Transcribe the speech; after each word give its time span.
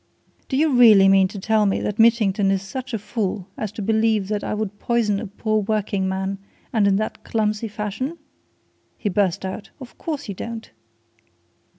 "Do 0.49 0.57
you 0.57 0.73
really 0.75 1.07
mean 1.07 1.27
to 1.27 1.37
tell 1.39 1.67
me 1.67 1.79
that 1.81 1.99
Mitchington 1.99 2.49
is 2.49 2.63
such 2.63 2.91
a 2.91 2.97
fool 2.97 3.47
as 3.55 3.71
to 3.73 3.83
believe 3.83 4.29
that 4.29 4.43
I 4.43 4.55
would 4.55 4.79
poison 4.79 5.19
a 5.19 5.27
poor 5.27 5.61
working 5.61 6.09
man 6.09 6.39
and 6.73 6.87
in 6.87 6.95
that 6.95 7.23
clumsy 7.23 7.67
fashion?" 7.67 8.17
he 8.97 9.09
burst 9.09 9.45
out. 9.45 9.69
"Of 9.79 9.99
course 9.99 10.27
you 10.27 10.33
don't." 10.33 10.71